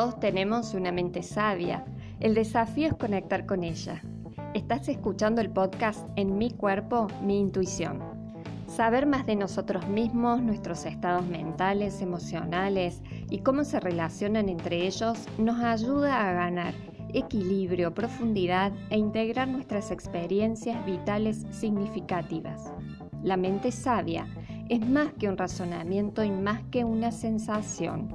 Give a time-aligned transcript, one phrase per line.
[0.00, 1.84] Todos tenemos una mente sabia.
[2.20, 4.00] El desafío es conectar con ella.
[4.54, 8.00] Estás escuchando el podcast En mi cuerpo, mi intuición.
[8.66, 15.18] Saber más de nosotros mismos, nuestros estados mentales, emocionales y cómo se relacionan entre ellos
[15.36, 16.72] nos ayuda a ganar
[17.12, 22.72] equilibrio, profundidad e integrar nuestras experiencias vitales significativas.
[23.22, 24.26] La mente sabia
[24.70, 28.08] es más que un razonamiento y más que una sensación.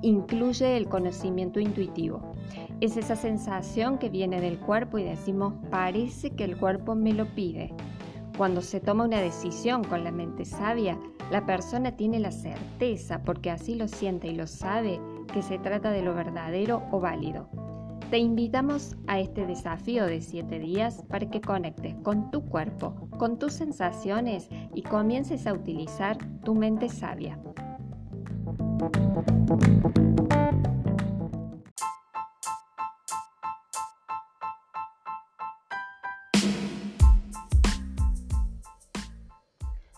[0.00, 2.32] Incluye el conocimiento intuitivo.
[2.80, 7.26] Es esa sensación que viene del cuerpo y decimos, parece que el cuerpo me lo
[7.34, 7.74] pide.
[8.38, 10.98] Cuando se toma una decisión con la mente sabia,
[11.30, 14.98] la persona tiene la certeza, porque así lo siente y lo sabe,
[15.34, 17.50] que se trata de lo verdadero o válido.
[18.10, 23.38] Te invitamos a este desafío de 7 días para que conectes con tu cuerpo, con
[23.38, 27.38] tus sensaciones y comiences a utilizar tu mente sabia.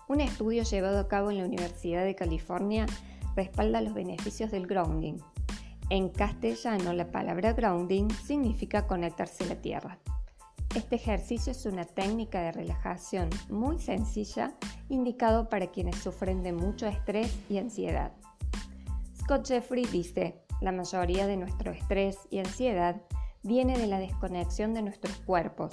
[0.09, 2.87] Un estudio llevado a cabo en la Universidad de California
[3.37, 5.19] respalda los beneficios del grounding,
[5.91, 9.99] en castellano, la palabra grounding significa conectarse a la tierra.
[10.77, 14.55] Este ejercicio es una técnica de relajación muy sencilla
[14.89, 18.13] indicado para quienes sufren de mucho estrés y ansiedad.
[19.21, 23.03] Scott Jeffrey dice, la mayoría de nuestro estrés y ansiedad
[23.43, 25.73] viene de la desconexión de nuestros cuerpos.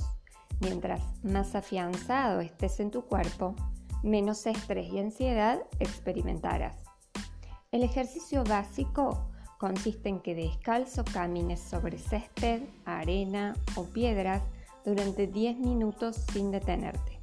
[0.61, 3.55] Mientras más afianzado estés en tu cuerpo,
[4.01, 6.75] menos estrés y ansiedad experimentarás.
[7.71, 14.43] El ejercicio básico consiste en que descalzo camines sobre césped, arena o piedras
[14.85, 17.19] durante 10 minutos sin detenerte,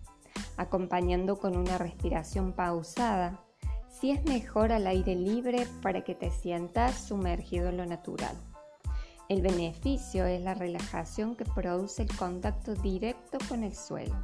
[0.57, 3.41] acompañando con una respiración pausada,
[3.89, 8.37] si es mejor al aire libre para que te sientas sumergido en lo natural.
[9.29, 14.15] El beneficio es la relajación que produce el contacto directo con el suelo.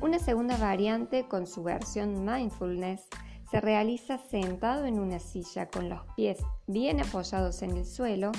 [0.00, 3.08] Una segunda variante con su versión mindfulness
[3.50, 8.32] se realiza sentado en una silla con los pies bien apoyados en el suelo,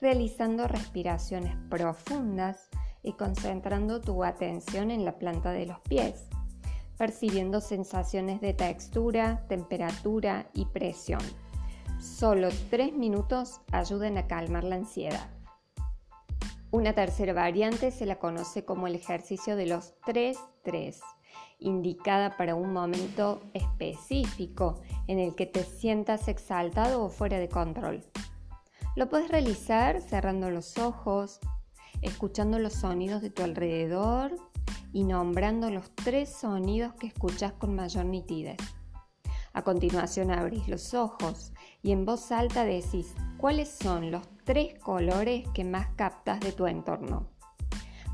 [0.00, 2.68] realizando respiraciones profundas
[3.02, 6.24] y concentrando tu atención en la planta de los pies,
[6.96, 11.20] percibiendo sensaciones de textura, temperatura y presión.
[12.00, 15.30] Solo tres minutos ayudan a calmar la ansiedad.
[16.70, 20.98] Una tercera variante se la conoce como el ejercicio de los 3-3
[21.58, 28.04] indicada para un momento específico en el que te sientas exaltado o fuera de control.
[28.94, 31.40] Lo puedes realizar cerrando los ojos,
[32.02, 34.36] escuchando los sonidos de tu alrededor
[34.92, 38.56] y nombrando los tres sonidos que escuchas con mayor nitidez.
[39.52, 41.52] A continuación abrís los ojos
[41.82, 46.66] y en voz alta decís cuáles son los tres colores que más captas de tu
[46.66, 47.28] entorno.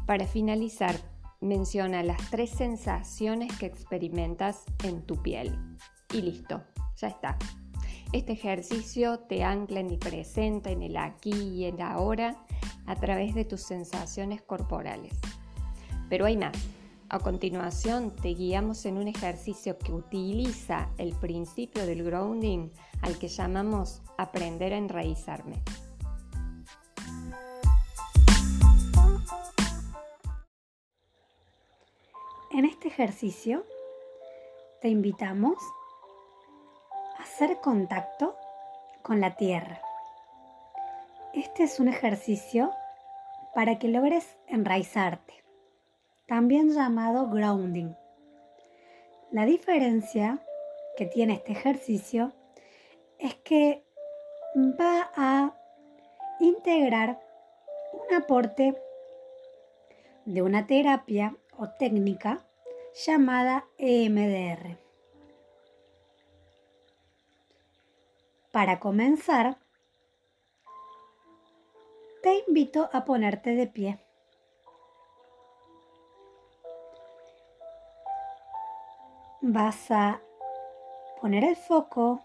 [0.06, 0.96] Para finalizar,
[1.42, 5.58] menciona las tres sensaciones que experimentas en tu piel.
[6.12, 6.62] Y listo,
[6.96, 7.36] ya está.
[8.12, 12.36] Este ejercicio te ancla en el presente, en el aquí y en la ahora,
[12.86, 15.18] a través de tus sensaciones corporales.
[16.08, 16.56] Pero hay más.
[17.08, 22.70] A continuación te guiamos en un ejercicio que utiliza el principio del grounding
[23.02, 25.62] al que llamamos aprender a enraizarme.
[32.54, 33.64] En este ejercicio
[34.82, 35.56] te invitamos
[37.18, 38.36] a hacer contacto
[39.00, 39.80] con la tierra.
[41.32, 42.70] Este es un ejercicio
[43.54, 45.32] para que logres enraizarte,
[46.26, 47.94] también llamado grounding.
[49.30, 50.38] La diferencia
[50.98, 52.34] que tiene este ejercicio
[53.18, 53.82] es que
[54.78, 55.54] va a
[56.38, 57.18] integrar
[57.94, 58.76] un aporte
[60.26, 61.34] de una terapia
[61.70, 62.46] técnica
[63.06, 64.78] llamada EMDR.
[68.52, 69.56] Para comenzar,
[72.22, 73.98] te invito a ponerte de pie.
[79.40, 80.20] Vas a
[81.20, 82.22] poner el foco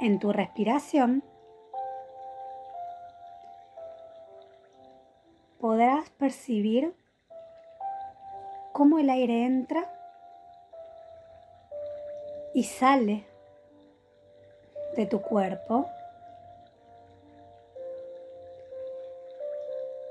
[0.00, 1.22] en tu respiración.
[5.58, 6.94] Podrás percibir
[8.74, 9.88] cómo el aire entra
[12.54, 13.24] y sale
[14.96, 15.86] de tu cuerpo,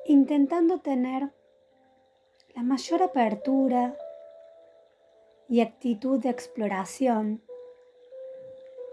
[0.06, 1.30] intentando tener
[2.56, 3.98] la mayor apertura
[5.50, 7.44] y actitud de exploración,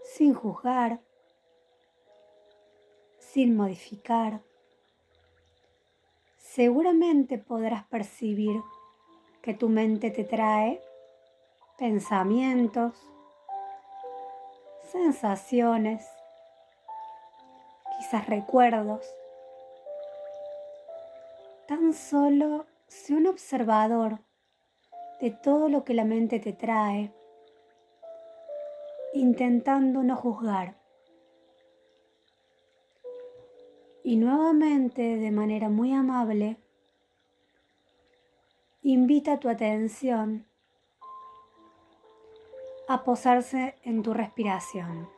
[0.03, 0.99] sin juzgar,
[3.21, 4.41] sin modificar,
[6.39, 8.61] seguramente podrás percibir
[9.43, 10.81] que tu mente te trae
[11.79, 12.95] pensamientos,
[14.93, 16.07] sensaciones,
[17.99, 19.07] quizás recuerdos.
[21.67, 24.19] Tan solo sé un observador
[25.21, 27.13] de todo lo que la mente te trae,
[29.15, 30.75] intentando no juzgar.
[34.03, 36.57] Y nuevamente, de manera muy amable,
[38.83, 40.47] invita tu atención
[42.89, 45.09] a posarse en tu respiración.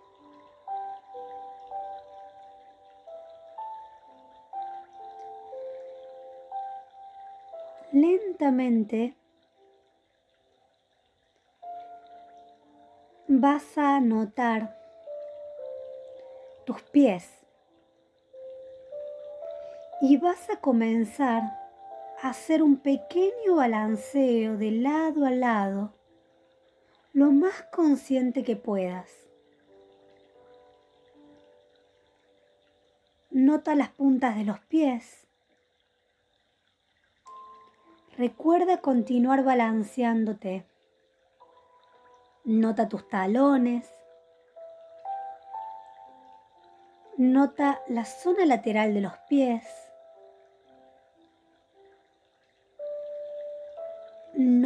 [7.93, 9.15] Lentamente
[13.29, 14.77] vas a notar
[16.67, 17.31] tus pies
[20.01, 21.62] y vas a comenzar
[22.23, 25.93] hacer un pequeño balanceo de lado a lado
[27.13, 29.11] lo más consciente que puedas.
[33.31, 35.27] Nota las puntas de los pies.
[38.17, 40.65] Recuerda continuar balanceándote.
[42.45, 43.93] Nota tus talones.
[47.17, 49.92] Nota la zona lateral de los pies.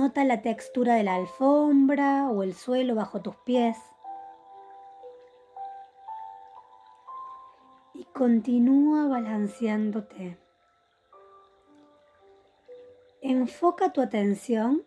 [0.07, 3.77] Nota la textura de la alfombra o el suelo bajo tus pies.
[7.93, 10.39] Y continúa balanceándote.
[13.21, 14.87] Enfoca tu atención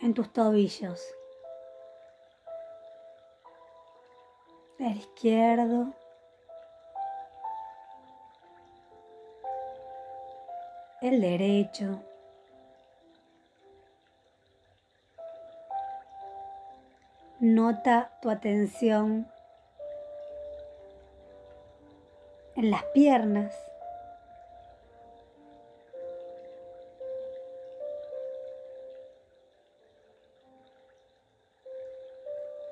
[0.00, 1.00] en tus tobillos.
[4.80, 5.94] El izquierdo.
[11.00, 12.02] El derecho.
[17.44, 19.26] Nota tu atención
[22.54, 23.52] en las piernas.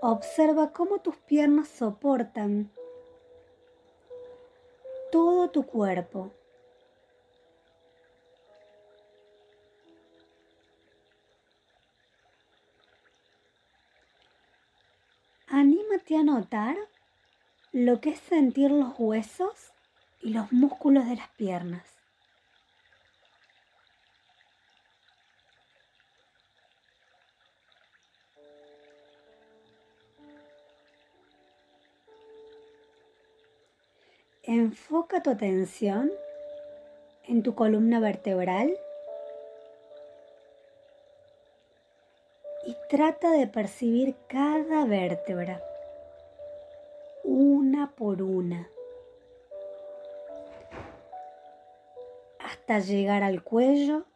[0.02, 2.70] Observa cómo tus piernas soportan
[5.10, 6.30] todo tu cuerpo.
[16.18, 16.76] Notar
[17.72, 19.72] lo que es sentir los huesos
[20.20, 21.86] y los músculos de las piernas.
[34.42, 36.10] Enfoca tu atención
[37.24, 38.76] en tu columna vertebral
[42.66, 45.62] y trata de percibir cada vértebra,
[47.70, 48.68] una por una,
[52.40, 54.06] hasta llegar al cuello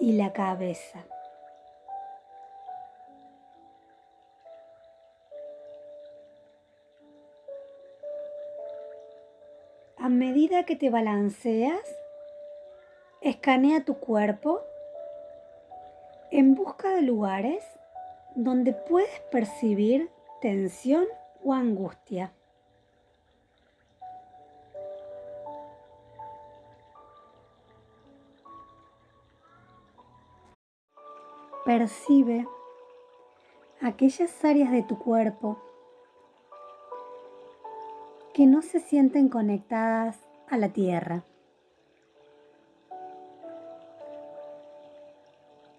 [0.00, 1.04] y la cabeza.
[9.98, 11.96] A medida que te balanceas,
[13.20, 14.62] escanea tu cuerpo
[16.32, 17.62] en busca de lugares
[18.34, 21.06] donde puedes percibir tensión
[21.46, 22.32] o angustia.
[31.64, 32.48] Percibe
[33.80, 35.56] aquellas áreas de tu cuerpo
[38.34, 41.22] que no se sienten conectadas a la tierra.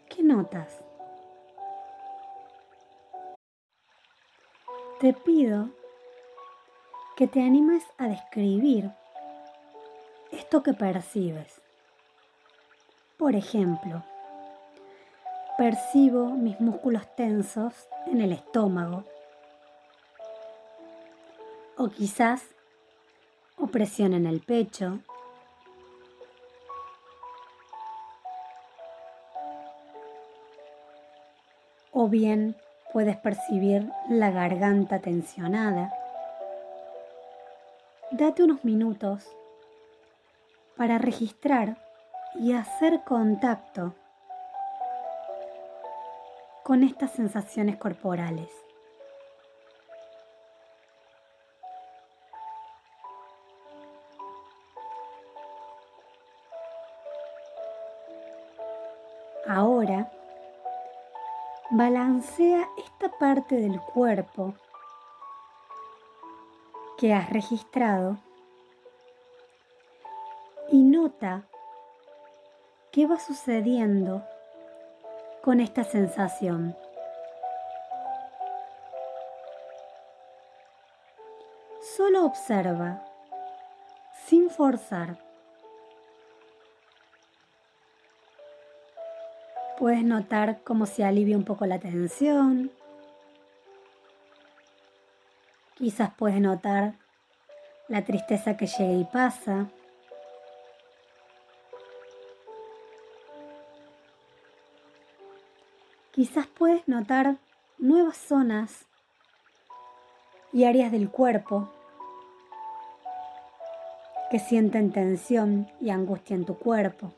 [0.08, 0.87] ¿Qué notas?
[5.00, 5.70] Te pido
[7.16, 8.90] que te animes a describir
[10.32, 11.62] esto que percibes.
[13.16, 14.04] Por ejemplo,
[15.56, 19.04] percibo mis músculos tensos en el estómago
[21.78, 22.44] o quizás
[23.56, 24.98] opresión en el pecho.
[31.92, 32.56] O bien
[32.94, 35.94] puedes percibir la garganta tensionada.
[38.12, 39.26] Date unos minutos
[40.78, 41.78] para registrar
[42.36, 43.96] y hacer contacto
[46.64, 48.50] con estas sensaciones corporales.
[62.18, 64.56] Balancea esta parte del cuerpo
[66.98, 68.18] que has registrado
[70.72, 71.44] y nota
[72.92, 74.24] qué va sucediendo
[75.44, 76.76] con esta sensación.
[81.96, 83.06] Solo observa,
[84.26, 85.27] sin forzar.
[89.78, 92.72] Puedes notar cómo se alivia un poco la tensión.
[95.76, 96.96] Quizás puedes notar
[97.88, 99.68] la tristeza que llega y pasa.
[106.12, 107.38] Quizás puedes notar
[107.78, 108.88] nuevas zonas
[110.52, 111.70] y áreas del cuerpo
[114.32, 117.14] que sienten tensión y angustia en tu cuerpo.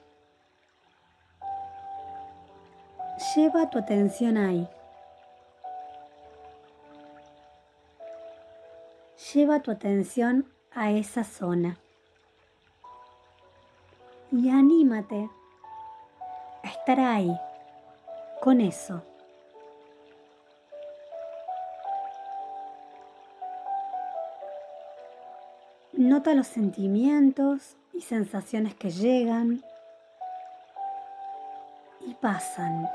[3.40, 4.68] Lleva tu atención ahí.
[9.34, 11.78] Lleva tu atención a esa zona.
[14.30, 15.30] Y anímate
[16.64, 17.34] a estar ahí,
[18.42, 19.04] con eso.
[25.94, 29.64] Nota los sentimientos y sensaciones que llegan
[32.06, 32.86] y pasan.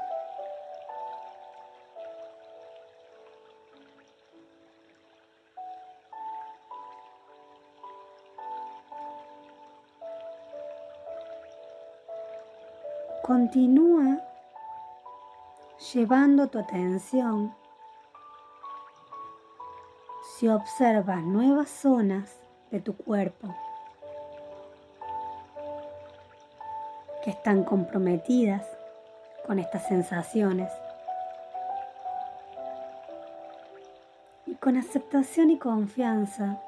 [13.27, 14.21] Continúa
[15.95, 17.55] llevando tu atención
[20.37, 22.39] si observas nuevas zonas
[22.71, 23.49] de tu cuerpo
[27.25, 28.63] que están comprometidas
[29.47, 30.71] con estas sensaciones.
[34.45, 36.61] Y con aceptación y confianza,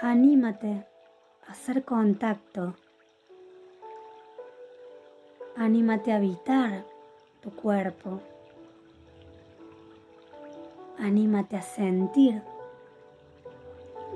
[0.00, 0.86] anímate
[1.46, 2.74] a hacer contacto
[5.64, 6.84] Anímate a habitar
[7.40, 8.20] tu cuerpo.
[10.98, 12.42] Anímate a sentir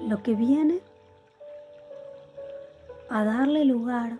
[0.06, 0.80] lo que viene,
[3.08, 4.18] a darle lugar.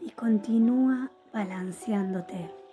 [0.00, 2.63] Y continúa balanceándote.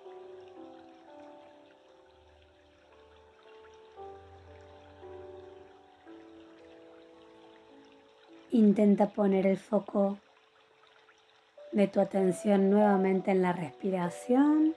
[8.62, 10.18] Intenta poner el foco
[11.72, 14.76] de tu atención nuevamente en la respiración.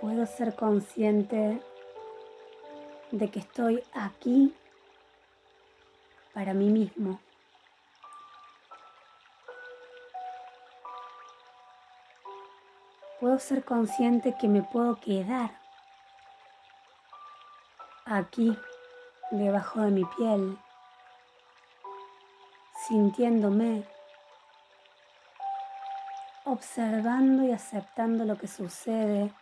[0.00, 1.60] Puedo ser consciente
[3.10, 4.54] de que estoy aquí
[6.32, 7.20] para mí mismo.
[13.20, 15.59] Puedo ser consciente que me puedo quedar
[18.10, 18.58] aquí,
[19.30, 20.58] debajo de mi piel,
[22.88, 23.84] sintiéndome,
[26.44, 29.32] observando y aceptando lo que sucede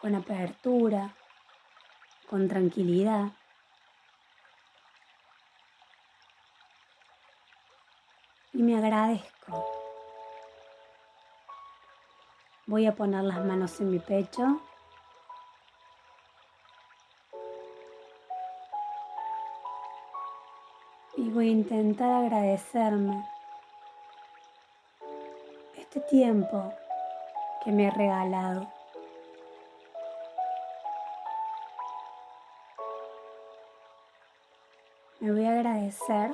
[0.00, 1.14] con apertura,
[2.28, 3.32] con tranquilidad.
[8.52, 9.66] Y me agradezco.
[12.66, 14.60] Voy a poner las manos en mi pecho
[21.40, 23.26] voy a intentar agradecerme
[25.74, 26.70] este tiempo
[27.64, 28.70] que me he regalado.
[35.20, 36.30] Me voy a agradecer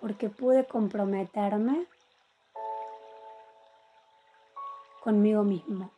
[0.00, 1.84] porque pude comprometerme
[5.04, 5.90] conmigo mismo.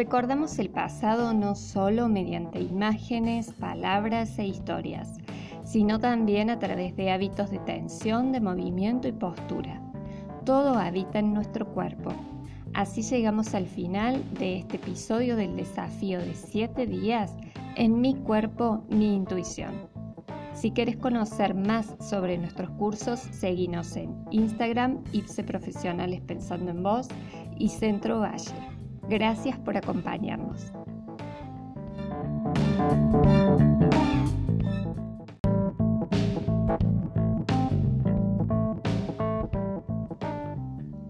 [0.00, 5.18] Recordamos el pasado no solo mediante imágenes, palabras e historias,
[5.62, 9.78] sino también a través de hábitos de tensión, de movimiento y postura.
[10.46, 12.14] Todo habita en nuestro cuerpo.
[12.72, 17.36] Así llegamos al final de este episodio del desafío de 7 días
[17.76, 19.86] en mi cuerpo, mi intuición.
[20.54, 27.08] Si quieres conocer más sobre nuestros cursos, seguinos en Instagram, IPSE Profesionales Pensando en Vos
[27.58, 28.69] y Centro Valle.
[29.10, 30.72] Gracias por acompañarnos.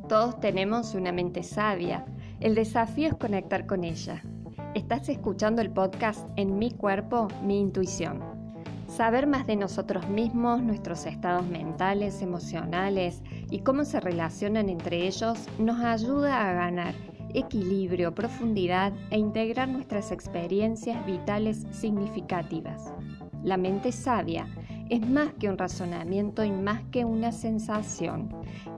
[0.09, 2.07] Todos tenemos una mente sabia.
[2.41, 4.23] El desafío es conectar con ella.
[4.75, 8.21] Estás escuchando el podcast En mi cuerpo, mi intuición.
[8.89, 15.47] Saber más de nosotros mismos, nuestros estados mentales, emocionales y cómo se relacionan entre ellos
[15.59, 16.95] nos ayuda a ganar
[17.35, 22.93] equilibrio, profundidad e integrar nuestras experiencias vitales significativas.
[23.43, 24.47] La mente sabia
[24.91, 28.29] es más que un razonamiento y más que una sensación.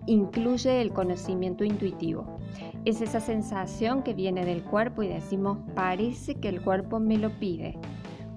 [0.06, 2.38] Incluye el conocimiento intuitivo.
[2.85, 7.30] Es esa sensación que viene del cuerpo y decimos, parece que el cuerpo me lo
[7.38, 7.78] pide.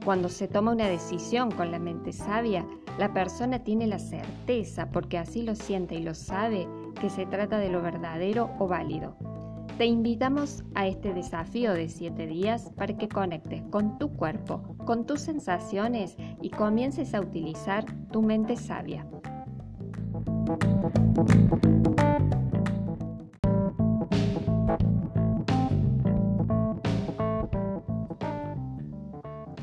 [0.05, 2.65] Cuando se toma una decisión con la mente sabia,
[2.97, 6.67] la persona tiene la certeza, porque así lo siente y lo sabe,
[7.01, 9.17] que se trata de lo verdadero o válido.
[9.77, 15.05] Te invitamos a este desafío de 7 días para que conectes con tu cuerpo, con
[15.05, 19.05] tus sensaciones y comiences a utilizar tu mente sabia.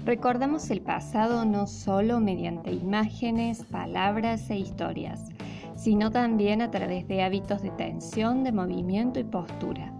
[0.05, 5.31] Recordamos el pasado no solo mediante imágenes, palabras e historias,
[5.75, 9.92] sino también a través de hábitos de tensión, de movimiento y postura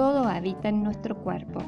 [0.00, 1.60] todo habita en nuestro cuerpo.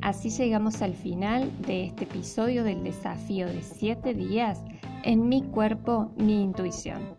[0.00, 4.64] Así llegamos al final de este episodio del desafío de 7 días
[5.04, 7.14] en mi cuerpo, mi intuición.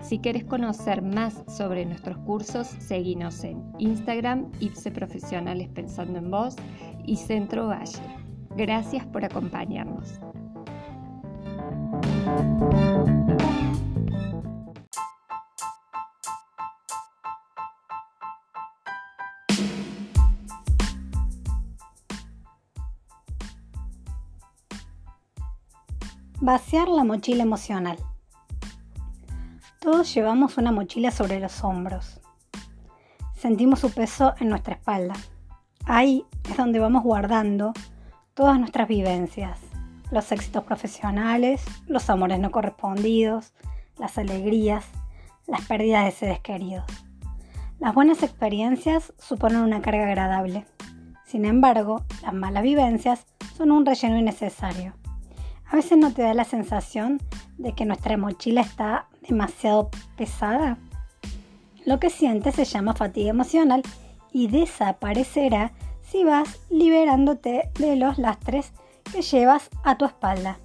[0.00, 6.54] Si quieres conocer más sobre nuestros cursos, seguinos en Instagram, IPSE Profesionales Pensando en Vos
[7.04, 7.98] y Centro Valle.
[8.56, 10.20] Gracias por acompañarnos.
[26.40, 27.98] Vaciar la mochila emocional.
[29.80, 32.20] Todos llevamos una mochila sobre los hombros.
[33.34, 35.14] Sentimos su peso en nuestra espalda.
[35.84, 37.72] Ahí es donde vamos guardando
[38.34, 39.58] todas nuestras vivencias,
[40.12, 43.52] los éxitos profesionales, los amores no correspondidos,
[43.98, 44.84] las alegrías,
[45.48, 46.84] las pérdidas de seres queridos.
[47.80, 50.66] Las buenas experiencias suponen una carga agradable.
[51.26, 54.94] Sin embargo, las malas vivencias son un relleno innecesario.
[55.70, 57.20] A veces no te da la sensación
[57.58, 60.78] de que nuestra mochila está demasiado pesada.
[61.84, 63.82] Lo que sientes se llama fatiga emocional
[64.32, 68.72] y desaparecerá si vas liberándote de los lastres
[69.12, 70.58] que llevas a tu espalda.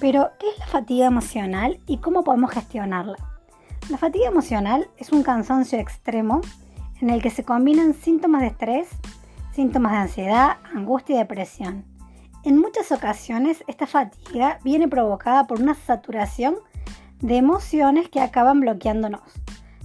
[0.00, 3.16] Pero, ¿qué es la fatiga emocional y cómo podemos gestionarla?
[3.90, 6.40] La fatiga emocional es un cansancio extremo
[7.00, 8.88] en el que se combinan síntomas de estrés,
[9.52, 11.91] síntomas de ansiedad, angustia y depresión.
[12.44, 16.56] En muchas ocasiones esta fatiga viene provocada por una saturación
[17.20, 19.22] de emociones que acaban bloqueándonos.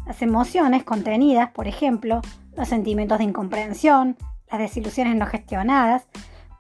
[0.07, 2.21] Las emociones contenidas, por ejemplo,
[2.55, 4.17] los sentimientos de incomprensión,
[4.49, 6.07] las desilusiones no gestionadas,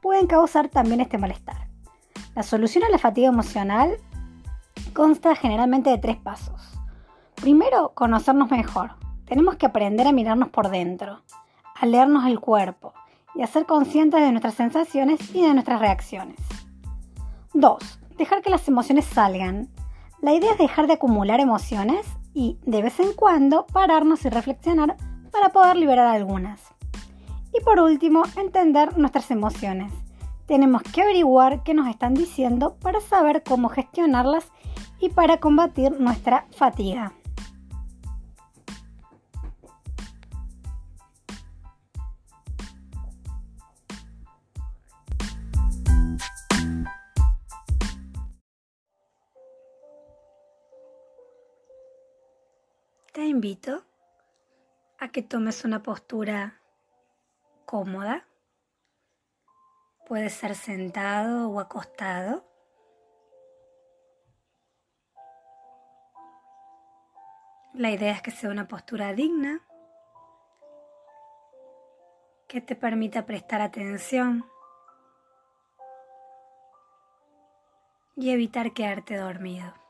[0.03, 1.67] pueden causar también este malestar.
[2.35, 3.97] La solución a la fatiga emocional
[4.93, 6.77] consta generalmente de tres pasos.
[7.35, 8.91] Primero, conocernos mejor.
[9.25, 11.23] Tenemos que aprender a mirarnos por dentro,
[11.73, 12.93] a leernos el cuerpo,
[13.37, 16.37] y a ser conscientes de nuestras sensaciones y de nuestras reacciones.
[17.53, 17.99] 2.
[18.17, 19.69] Dejar que las emociones salgan.
[20.21, 24.97] La idea es dejar de acumular emociones y, de vez en cuando, pararnos y reflexionar
[25.31, 26.59] para poder liberar algunas.
[27.57, 29.93] Y por último, entender nuestras emociones.
[30.47, 34.45] Tenemos que averiguar qué nos están diciendo para saber cómo gestionarlas
[34.99, 37.13] y para combatir nuestra fatiga.
[53.27, 53.83] Invito
[54.99, 56.61] a que tomes una postura
[57.65, 58.25] cómoda.
[60.07, 62.45] Puede ser sentado o acostado.
[67.73, 69.61] La idea es que sea una postura digna,
[72.47, 74.45] que te permita prestar atención
[78.15, 79.86] y evitar quedarte dormido.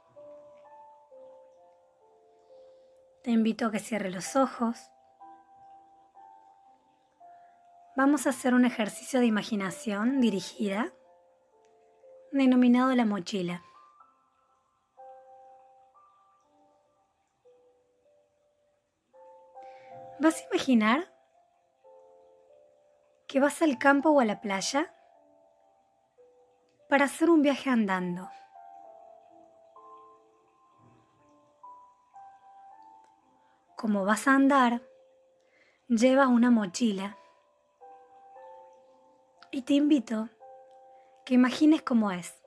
[3.28, 4.90] Te invito a que cierre los ojos.
[7.98, 10.94] Vamos a hacer un ejercicio de imaginación dirigida
[12.32, 13.66] denominado la mochila.
[20.22, 21.14] ¿Vas a imaginar
[23.28, 24.96] que vas al campo o a la playa
[26.88, 28.30] para hacer un viaje andando?
[33.78, 34.82] Como vas a andar,
[35.88, 37.16] llevas una mochila.
[39.52, 40.30] Y te invito
[41.26, 42.42] que imagines cómo es.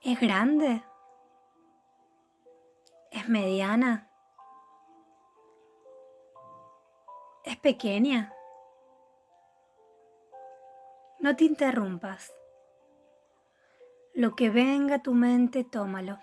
[0.00, 0.84] ¿Es grande?
[3.10, 4.08] ¿Es mediana?
[7.44, 8.32] ¿Es pequeña?
[11.18, 12.32] No te interrumpas.
[14.14, 16.20] Lo que venga a tu mente, tómalo.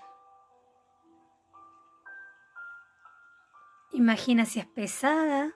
[3.99, 5.53] Imagina si es pesada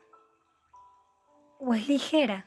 [1.60, 2.45] o es ligera.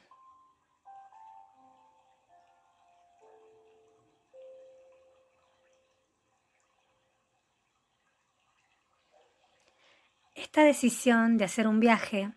[10.34, 12.30] Esta decisión de hacer un viaje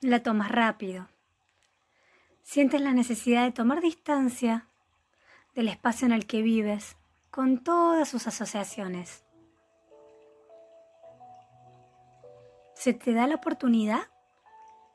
[0.00, 1.08] la tomas rápido.
[2.42, 4.66] Sientes la necesidad de tomar distancia
[5.54, 6.96] del espacio en el que vives
[7.30, 9.27] con todas sus asociaciones.
[12.78, 14.08] Se te da la oportunidad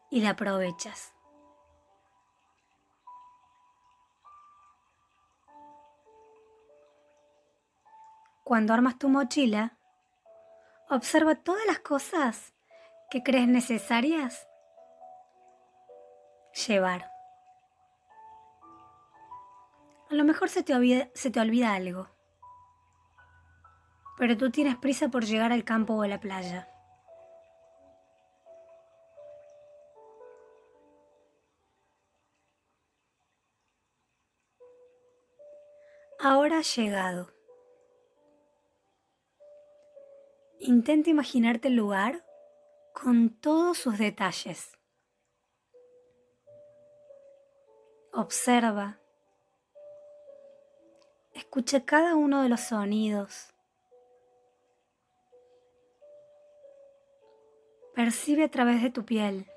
[0.10, 1.14] y la aprovechas.
[8.46, 9.78] Cuando armas tu mochila,
[10.90, 12.54] observa todas las cosas
[13.12, 14.48] que crees necesarias
[16.66, 17.12] llevar.
[20.10, 22.08] A lo mejor se te, olvida, se te olvida algo,
[24.18, 26.73] pero tú tienes prisa por llegar al campo o a la playa.
[36.64, 37.32] Llegado.
[40.60, 42.26] Intenta imaginarte el lugar
[42.94, 44.78] con todos sus detalles.
[48.14, 49.00] Observa
[51.34, 53.54] Escucha cada uno de los sonidos.
[57.96, 59.48] Percibe a través de tu piel.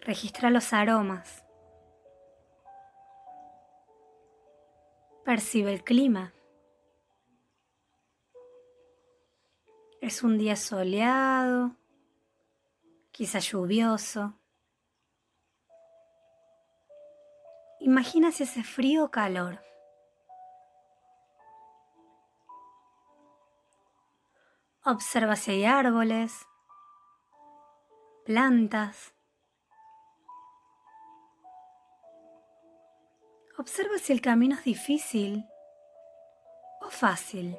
[0.00, 1.41] Registra los aromas.
[5.32, 6.34] Percibe el clima.
[10.02, 11.74] Es un día soleado,
[13.12, 14.34] quizá lluvioso.
[17.80, 19.58] Imagina si hace frío o calor.
[24.84, 26.46] Observa si hay árboles,
[28.26, 29.11] plantas.
[33.62, 35.46] Observa si el camino es difícil
[36.80, 37.56] o fácil.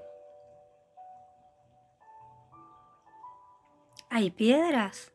[4.09, 5.13] ¿Hay piedras?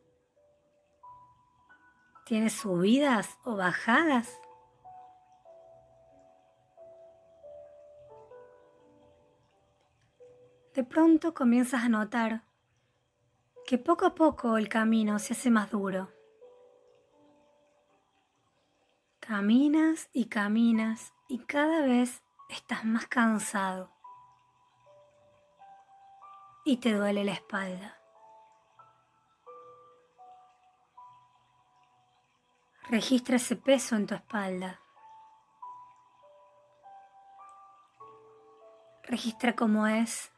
[2.25, 4.35] ¿Tiene subidas o bajadas?
[10.73, 12.45] de pronto comienzas a notar
[13.67, 16.18] que poco a poco el camino se hace más duro.
[19.29, 23.91] Caminas y caminas y cada vez estás más cansado
[26.65, 27.95] y te duele la espalda.
[32.89, 34.81] Registra ese peso en tu espalda.
[39.03, 40.31] Registra cómo es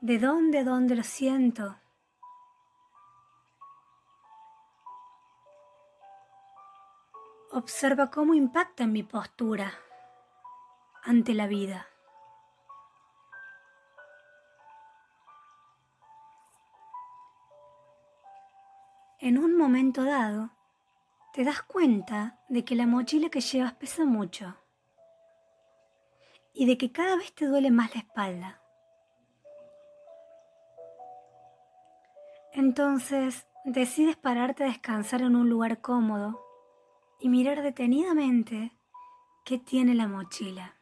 [0.00, 1.76] ¿De dónde, dónde lo siento?
[7.50, 9.72] Observa cómo impacta en mi postura
[11.02, 11.88] ante la vida.
[19.18, 20.50] En un momento dado,
[21.32, 24.54] te das cuenta de que la mochila que llevas pesa mucho
[26.52, 28.62] y de que cada vez te duele más la espalda.
[32.52, 36.47] Entonces decides pararte a descansar en un lugar cómodo
[37.20, 38.72] y mirar detenidamente
[39.44, 40.74] qué tiene la mochila.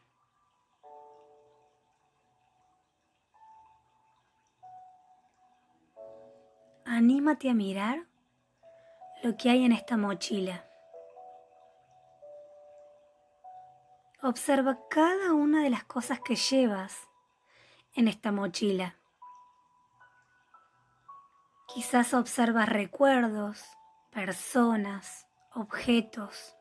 [6.85, 8.07] Anímate a mirar
[9.23, 10.63] lo que hay en esta mochila.
[14.21, 17.07] Observa cada una de las cosas que llevas
[17.93, 18.95] en esta mochila.
[21.67, 23.63] Quizás observas recuerdos,
[24.11, 25.26] personas,
[25.57, 26.55] objetos.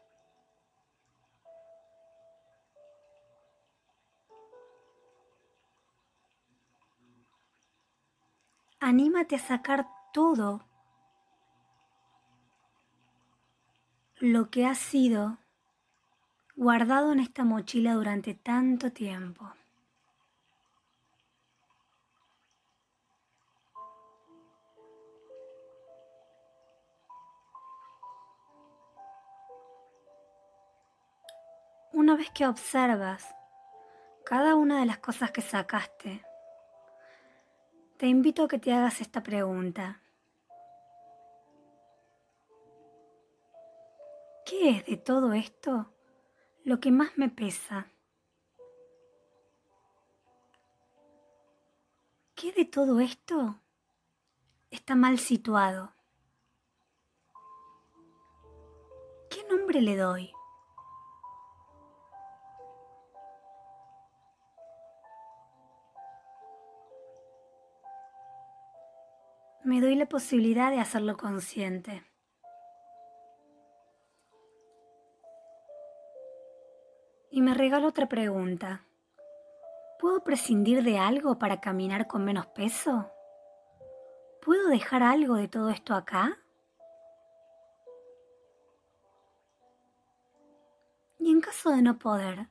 [8.80, 10.66] Anímate a sacar todo
[14.18, 15.38] lo que ha sido
[16.54, 19.52] guardado en esta mochila durante tanto tiempo.
[31.96, 33.34] Una vez que observas
[34.26, 36.22] cada una de las cosas que sacaste,
[37.96, 40.02] te invito a que te hagas esta pregunta.
[44.44, 45.90] ¿Qué es de todo esto
[46.64, 47.86] lo que más me pesa?
[52.34, 53.58] ¿Qué de todo esto
[54.70, 55.94] está mal situado?
[59.30, 60.35] ¿Qué nombre le doy?
[69.66, 72.04] Me doy la posibilidad de hacerlo consciente.
[77.32, 78.86] Y me regalo otra pregunta.
[79.98, 83.10] ¿Puedo prescindir de algo para caminar con menos peso?
[84.40, 86.38] ¿Puedo dejar algo de todo esto acá?
[91.18, 92.46] Y en caso de no poder,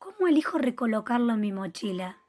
[0.00, 2.21] ¿cómo elijo recolocarlo en mi mochila?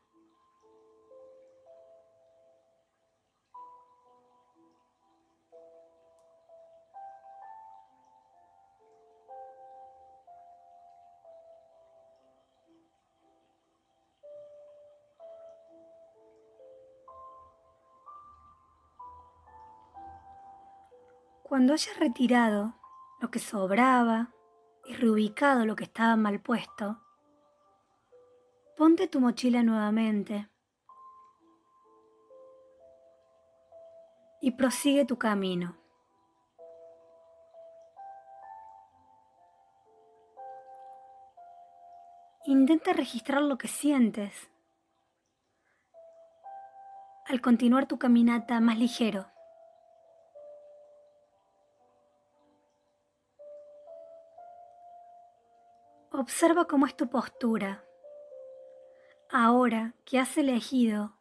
[21.63, 22.73] Cuando hayas retirado
[23.21, 24.33] lo que sobraba
[24.83, 26.99] y reubicado lo que estaba mal puesto,
[28.75, 30.49] ponte tu mochila nuevamente
[34.41, 35.77] y prosigue tu camino.
[42.45, 44.51] Intenta registrar lo que sientes
[47.25, 49.32] al continuar tu caminata más ligero.
[56.23, 57.83] Observa cómo es tu postura.
[59.29, 61.17] Ahora que has elegido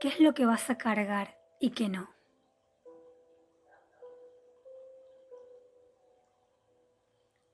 [0.00, 2.10] qué es lo que vas a cargar y qué no.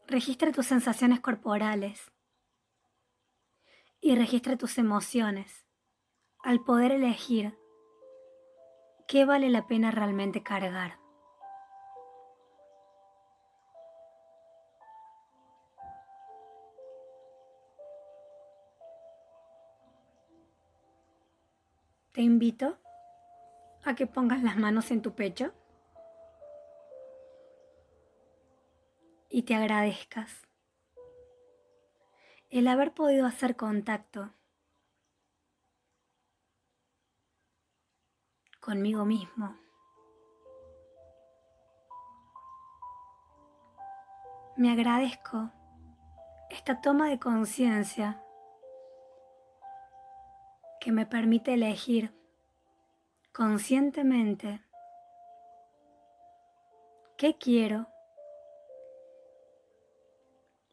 [0.07, 2.01] Registra tus sensaciones corporales
[4.01, 5.67] y registra tus emociones
[6.43, 7.59] al poder elegir
[9.07, 10.98] qué vale la pena realmente cargar.
[22.19, 22.77] Te invito
[23.85, 25.53] a que pongas las manos en tu pecho
[29.31, 30.43] y te agradezcas
[32.51, 34.33] el haber podido hacer contacto
[38.59, 39.57] conmigo mismo.
[44.57, 45.53] Me agradezco
[46.51, 48.21] esta toma de conciencia
[50.89, 52.15] que me permite elegir
[53.35, 54.63] conscientemente
[57.19, 57.89] qué quiero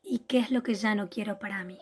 [0.01, 1.77] y qué es lo que ya no quiero para mí.